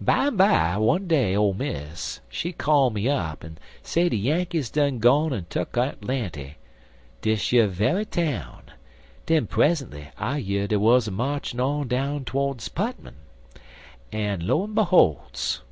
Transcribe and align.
"Bimeby 0.00 0.78
one 0.80 1.08
day, 1.08 1.34
Ole 1.34 1.52
Miss, 1.52 2.20
she 2.28 2.52
call 2.52 2.90
me 2.90 3.08
up 3.08 3.42
en 3.44 3.58
say 3.82 4.08
de 4.08 4.14
Yankees 4.14 4.70
done 4.70 5.00
gone 5.00 5.32
en 5.32 5.46
tuck 5.50 5.72
Atlanty 5.76 6.54
dish 7.22 7.52
yer 7.52 7.66
ve'y 7.66 8.04
town; 8.08 8.62
den 9.26 9.48
present'y 9.48 10.12
I 10.16 10.36
year 10.36 10.68
dey 10.68 10.76
wuz 10.76 11.08
a 11.08 11.10
marchin' 11.10 11.58
on 11.58 11.88
down 11.88 12.24
todes 12.24 12.68
Putmon, 12.68 13.16
en, 14.12 14.46
lo 14.46 14.62
en 14.62 14.74
behol's! 14.76 15.62